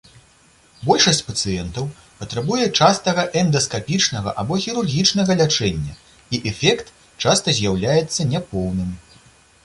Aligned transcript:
Большасць 0.85 1.19
пацыентаў 1.25 1.89
патрабуе 2.21 2.63
частага 2.85 3.25
эндаскапічнага 3.41 4.33
або 4.43 4.57
хірургічнага 4.63 5.35
лячэння, 5.41 5.93
і 6.37 6.39
эфект 6.53 6.89
часта 7.27 7.55
з'яўляецца 7.59 8.27
няпоўным. 8.33 8.91